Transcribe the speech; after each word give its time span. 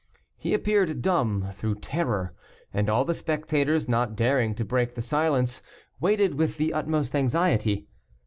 He 0.35 0.55
appeared 0.55 1.03
dumb 1.03 1.49
through 1.53 1.75
terror, 1.75 2.33
and 2.73 2.89
all 2.89 3.05
the 3.05 3.13
spectators, 3.13 3.87
not 3.87 4.15
daring 4.15 4.55
to 4.55 4.65
break 4.65 4.95
the 4.95 5.01
silence, 5.03 5.61
waited 5.99 6.33
with 6.39 6.57
the 6.57 6.73
utmost 6.73 7.13
anxiety. 7.13 7.85